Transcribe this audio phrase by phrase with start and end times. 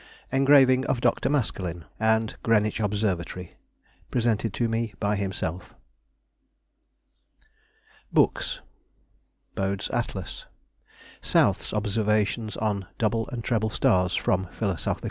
[0.31, 1.29] Engraving of Dr.
[1.29, 3.55] Maskelyne, and Greenwich Observatory
[4.09, 5.75] (presented to me by himself).
[8.11, 8.61] BOOKS.
[9.53, 10.47] Bode's Atlas.
[11.21, 14.75] South's Observations on Double and Treble Stars, from Phil.